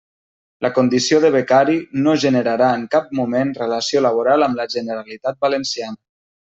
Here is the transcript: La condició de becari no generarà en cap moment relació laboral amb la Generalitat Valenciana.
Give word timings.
La 0.65 0.69
condició 0.77 1.19
de 1.25 1.31
becari 1.35 1.75
no 2.07 2.15
generarà 2.25 2.71
en 2.79 2.89
cap 2.97 3.13
moment 3.21 3.55
relació 3.61 4.05
laboral 4.09 4.49
amb 4.51 4.63
la 4.63 4.69
Generalitat 4.79 5.43
Valenciana. 5.49 6.05